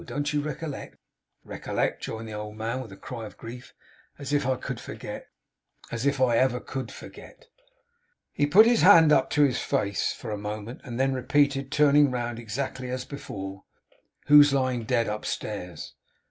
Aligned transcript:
Don't 0.03 0.33
you 0.33 0.41
recollect?' 0.41 0.97
'Recollect!' 1.43 2.07
rejoined 2.07 2.27
the 2.27 2.33
old 2.33 2.55
man, 2.57 2.81
with 2.81 2.91
a 2.91 2.97
cry 2.97 3.27
of 3.27 3.37
grief. 3.37 3.75
'As 4.17 4.33
if 4.33 4.47
I 4.47 4.55
could 4.55 4.79
forget! 4.79 5.27
As 5.91 6.07
if 6.07 6.19
I 6.19 6.37
ever 6.37 6.59
could 6.59 6.91
forget!' 6.91 7.45
He 8.33 8.47
put 8.47 8.65
his 8.65 8.81
hand 8.81 9.11
up 9.11 9.29
to 9.29 9.43
his 9.43 9.59
face 9.59 10.11
for 10.11 10.31
a 10.31 10.39
moment; 10.39 10.81
and 10.83 10.99
then 10.99 11.13
repeated 11.13 11.71
turning 11.71 12.09
round 12.09 12.39
exactly 12.39 12.89
as 12.89 13.05
before: 13.05 13.63
'Who's 14.25 14.51
lying 14.53 14.85
dead 14.85 15.05
upstairs? 15.05 15.93